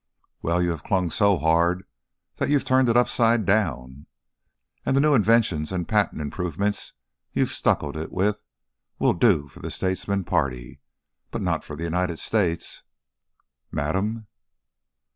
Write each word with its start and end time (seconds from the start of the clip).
"Well, 0.41 0.63
you've 0.63 0.83
clung 0.83 1.11
so 1.11 1.37
hard 1.37 1.85
you've 2.39 2.65
turned 2.65 2.89
it 2.89 2.97
upside 2.97 3.45
down, 3.45 4.07
and 4.83 4.95
the 4.95 4.99
new 4.99 5.13
inventions 5.13 5.71
and 5.71 5.87
patent 5.87 6.19
improvements 6.23 6.93
you've 7.33 7.51
stuccoed 7.53 7.95
it 7.95 8.11
with 8.11 8.41
will 8.97 9.13
do 9.13 9.47
for 9.47 9.59
the 9.59 9.69
'Statesmen's 9.69 10.25
Party,' 10.25 10.81
but 11.29 11.43
not 11.43 11.63
for 11.63 11.75
the 11.75 11.83
United 11.83 12.17
States 12.17 12.81
Madam?" 13.71 14.25